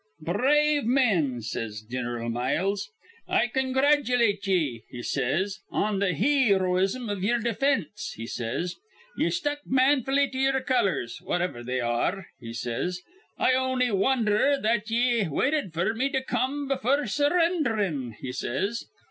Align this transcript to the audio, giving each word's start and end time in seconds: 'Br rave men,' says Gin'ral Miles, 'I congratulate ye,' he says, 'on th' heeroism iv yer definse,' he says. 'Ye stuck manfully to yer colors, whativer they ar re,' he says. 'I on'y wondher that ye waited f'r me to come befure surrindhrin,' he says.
'Br 0.19 0.31
rave 0.41 0.83
men,' 0.83 1.41
says 1.41 1.85
Gin'ral 1.87 2.29
Miles, 2.31 2.89
'I 3.29 3.49
congratulate 3.49 4.47
ye,' 4.47 4.83
he 4.89 5.03
says, 5.03 5.59
'on 5.69 5.99
th' 5.99 6.15
heeroism 6.15 7.07
iv 7.07 7.23
yer 7.23 7.37
definse,' 7.37 8.13
he 8.13 8.25
says. 8.25 8.77
'Ye 9.15 9.29
stuck 9.29 9.59
manfully 9.63 10.27
to 10.31 10.39
yer 10.39 10.59
colors, 10.61 11.19
whativer 11.21 11.63
they 11.63 11.81
ar 11.81 12.15
re,' 12.17 12.25
he 12.47 12.51
says. 12.51 13.01
'I 13.37 13.53
on'y 13.53 13.91
wondher 13.91 14.59
that 14.59 14.89
ye 14.89 15.27
waited 15.27 15.71
f'r 15.71 15.95
me 15.95 16.09
to 16.09 16.23
come 16.23 16.67
befure 16.67 17.05
surrindhrin,' 17.05 18.15
he 18.15 18.31
says. 18.31 18.85